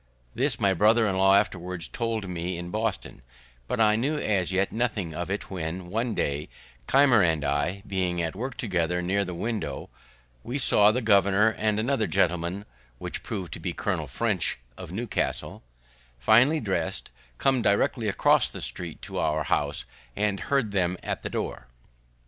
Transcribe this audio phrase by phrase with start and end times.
[0.33, 3.21] This my brother in law afterwards told me in Boston,
[3.67, 6.49] but I knew as yet nothing of it; when, one day,
[6.87, 9.91] Keimer and I being at work together near the window,
[10.41, 12.65] we saw the governor and another gentleman
[12.97, 15.61] (which proved to be Colonel French, of Newcastle),
[16.17, 21.29] finely dress'd, come directly across the street to our house, and heard them at the
[21.29, 21.67] door.